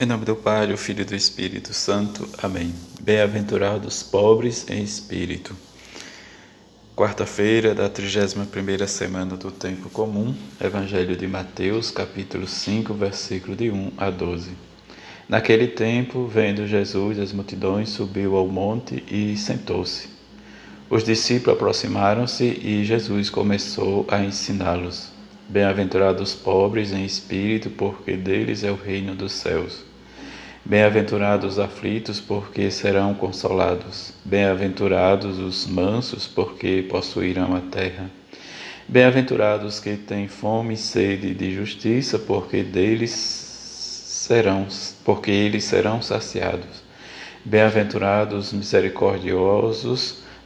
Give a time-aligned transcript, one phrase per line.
[0.00, 2.28] Em nome do Pai, do Filho e do Espírito Santo.
[2.40, 2.72] Amém.
[3.00, 5.56] Bem-aventurados pobres em espírito.
[6.94, 10.32] Quarta-feira da 31ª semana do tempo comum.
[10.60, 14.52] Evangelho de Mateus, capítulo 5, versículo de 1 a 12.
[15.28, 20.08] Naquele tempo, vendo Jesus as multidões, subiu ao monte e sentou-se.
[20.88, 25.17] Os discípulos aproximaram-se e Jesus começou a ensiná-los.
[25.50, 29.82] Bem-aventurados pobres em espírito, porque deles é o reino dos céus.
[30.62, 34.12] Bem-aventurados os aflitos, porque serão consolados.
[34.26, 38.10] Bem-aventurados os mansos, porque possuirão a terra.
[38.86, 44.68] Bem-aventurados que têm fome e sede de justiça, porque deles serão,
[45.02, 46.82] porque eles serão saciados.
[47.42, 50.18] Bem-aventurados misericordiosos,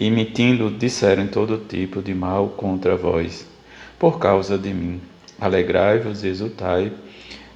[0.00, 3.46] e mentindo disserem todo tipo de mal contra vós,
[3.98, 4.98] por causa de mim.
[5.38, 6.90] Alegrai-vos e exultai,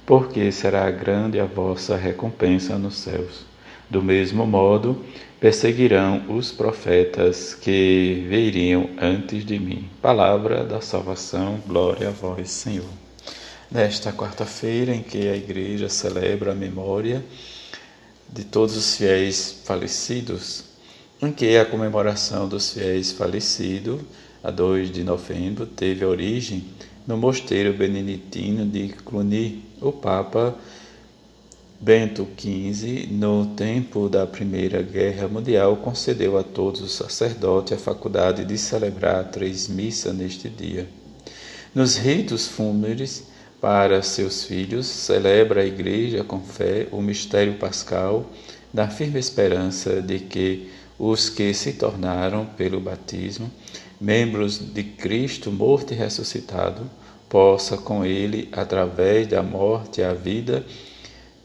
[0.05, 3.43] porque será grande a vossa recompensa nos céus.
[3.89, 5.03] Do mesmo modo,
[5.39, 9.89] perseguirão os profetas que viriam antes de mim.
[9.99, 12.89] Palavra da salvação, glória a vós, Senhor.
[13.71, 17.25] Nesta quarta-feira, em que a Igreja celebra a memória
[18.31, 20.74] de todos os fiéis falecidos,
[21.25, 24.01] em que a comemoração dos fiéis falecidos,
[24.43, 26.65] a 2 de novembro, teve origem
[27.07, 29.63] no mosteiro beneditino de Cluny.
[29.81, 30.55] O Papa
[31.79, 38.45] Bento XV, no tempo da Primeira Guerra Mundial, concedeu a todos os sacerdotes a faculdade
[38.45, 40.87] de celebrar três missas neste dia.
[41.73, 43.25] Nos ritos fúnebres
[43.59, 48.25] para seus filhos, celebra a Igreja com fé o mistério pascal
[48.73, 53.51] da firme esperança de que os que se tornaram, pelo batismo,
[53.99, 56.89] membros de Cristo morto e ressuscitado,
[57.29, 60.65] possa com ele, através da morte à vida,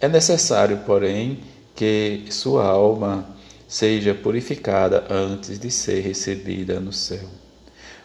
[0.00, 1.40] é necessário, porém,
[1.74, 3.28] que sua alma
[3.66, 7.28] seja purificada antes de ser recebida no céu.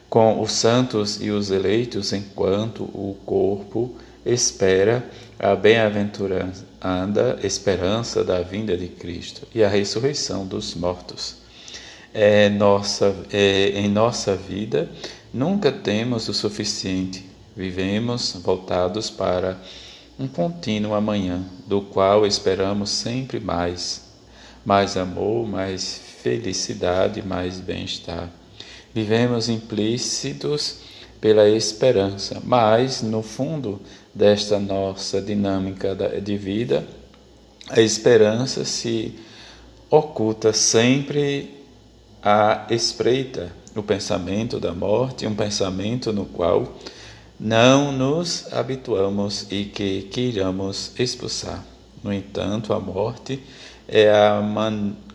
[0.09, 6.65] Com os santos e os eleitos, enquanto o corpo espera a bem-aventurança
[7.43, 11.37] esperança da vinda de Cristo e a ressurreição dos mortos.
[12.13, 14.89] É nossa, é, em nossa vida,
[15.33, 17.25] nunca temos o suficiente.
[17.55, 19.59] Vivemos voltados para
[20.19, 24.03] um contínuo amanhã, do qual esperamos sempre mais,
[24.63, 28.29] mais amor, mais felicidade, mais bem-estar.
[28.93, 30.77] Vivemos implícitos
[31.19, 33.81] pela esperança, mas no fundo
[34.15, 36.87] desta nossa dinâmica de vida,
[37.69, 39.13] a esperança se
[39.89, 41.53] oculta sempre
[42.23, 46.77] à espreita o pensamento da morte, um pensamento no qual
[47.37, 51.61] não nos habituamos e que queiramos expulsar.
[52.01, 53.41] No entanto, a morte
[53.85, 54.41] é a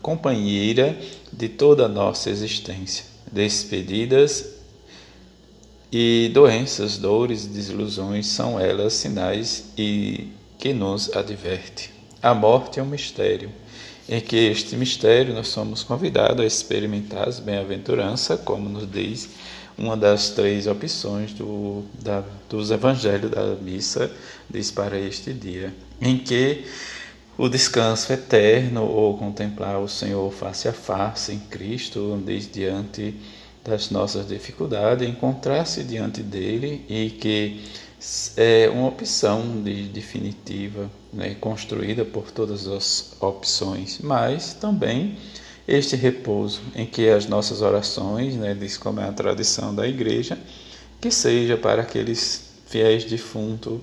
[0.02, 0.94] companheira
[1.32, 3.06] de toda a nossa existência.
[3.32, 4.59] Despedidas
[5.92, 10.28] e doenças, dores, desilusões são elas sinais e
[10.58, 11.90] que nos adverte.
[12.22, 13.50] A morte é um mistério,
[14.08, 19.30] em que este mistério nós somos convidados a experimentar as bem-aventuranças, como nos diz
[19.80, 24.10] uma das três opções do, da, dos evangelhos da missa
[24.48, 26.66] diz para este dia, em que
[27.38, 33.14] o descanso eterno ou contemplar o Senhor face a face em Cristo, desde diante
[33.64, 37.62] das nossas dificuldades, encontrar-se diante dele e que
[38.36, 45.18] é uma opção de, definitiva, né, construída por todas as opções, mas também
[45.68, 50.38] este repouso em que as nossas orações, né, diz como é a tradição da igreja,
[51.00, 53.80] que seja para aqueles fiéis defuntos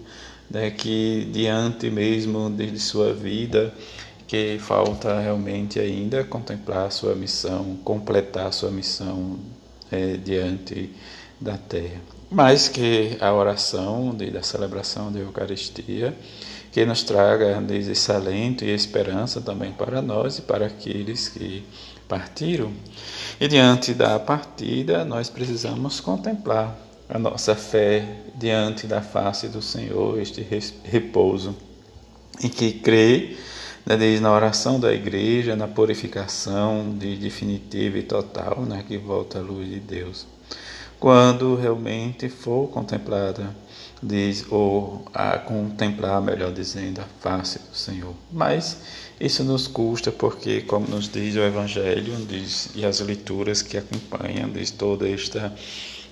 [0.50, 3.74] né, que diante mesmo de sua vida
[4.28, 9.40] que falta realmente ainda contemplar sua missão, completar sua missão
[9.92, 10.90] é, diante
[11.40, 12.02] da terra.
[12.30, 16.14] Mais que a oração de, da celebração da Eucaristia,
[16.72, 21.64] que nos traga esse alento e esperança também para nós e para aqueles que
[22.08, 22.72] partiram.
[23.40, 26.78] E diante da partida, nós precisamos contemplar
[27.10, 28.06] a nossa fé
[28.36, 30.46] diante da face do Senhor, este
[30.84, 31.56] repouso,
[32.44, 33.38] em que crê
[33.88, 39.40] né, diz na oração da igreja, na purificação de definitiva e total, né, que volta
[39.40, 40.28] à luz de Deus.
[41.00, 43.56] Quando realmente for contemplada,
[44.04, 48.14] diz, ou a contemplar, melhor dizendo, a face do Senhor.
[48.30, 48.82] Mas
[49.22, 54.50] isso nos custa porque, como nos diz o Evangelho diz, e as leituras que acompanham,
[54.50, 55.54] diz toda esta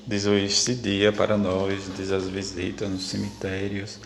[0.07, 3.97] diz este dia para nós, diz as visitas nos cemitérios,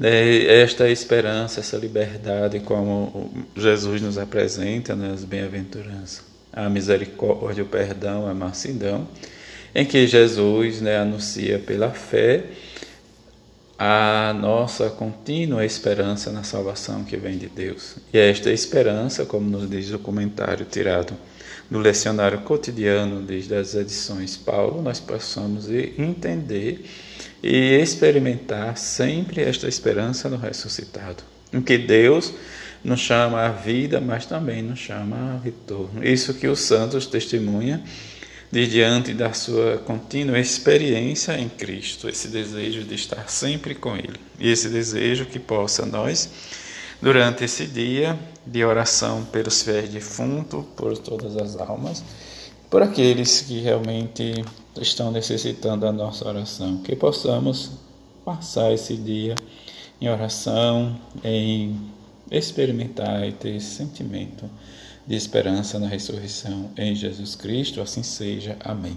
[0.00, 8.34] esta esperança, essa liberdade, como Jesus nos apresenta nas bem-aventuranças, a misericórdia, o perdão, a
[8.34, 9.06] mansidão,
[9.74, 12.44] em que Jesus né, anuncia pela fé
[13.78, 17.96] a nossa contínua esperança na salvação que vem de Deus.
[18.12, 21.14] E esta esperança, como nos diz o comentário tirado
[21.70, 26.84] no lecionário cotidiano desde as edições Paulo, nós possamos entender
[27.42, 31.22] e experimentar sempre esta esperança no ressuscitado,
[31.52, 32.32] em que Deus
[32.84, 36.04] nos chama à vida, mas também nos chama ao retorno.
[36.04, 37.82] Isso que os santos testemunham
[38.54, 44.14] de diante da sua contínua experiência em Cristo, esse desejo de estar sempre com Ele,
[44.38, 46.30] e esse desejo que possa nós
[47.02, 48.16] durante esse dia
[48.46, 52.04] de oração pelos fiéis defuntos, por todas as almas,
[52.70, 54.44] por aqueles que realmente
[54.80, 57.72] estão necessitando da nossa oração, que possamos
[58.24, 59.34] passar esse dia
[60.00, 61.76] em oração, em
[62.30, 64.48] experimentar e ter esse sentimento
[65.06, 68.56] de esperança na ressurreição em Jesus Cristo, assim seja.
[68.60, 68.96] Amém.